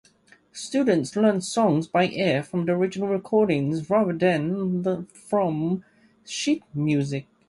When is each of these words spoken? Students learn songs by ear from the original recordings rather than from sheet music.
Students 0.51 1.15
learn 1.15 1.41
songs 1.41 1.85
by 1.87 2.07
ear 2.07 2.41
from 2.41 2.65
the 2.65 2.71
original 2.71 3.07
recordings 3.07 3.87
rather 3.87 4.13
than 4.13 5.05
from 5.05 5.85
sheet 6.25 6.63
music. 6.73 7.27